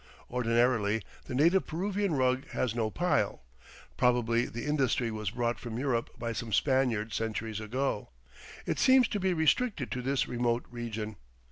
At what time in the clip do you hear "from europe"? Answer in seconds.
5.59-6.09